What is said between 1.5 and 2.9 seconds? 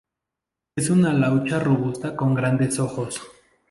robusta con grandes